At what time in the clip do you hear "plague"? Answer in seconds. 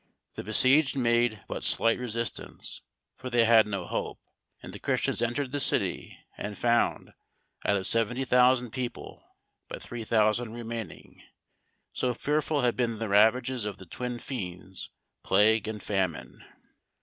15.21-15.67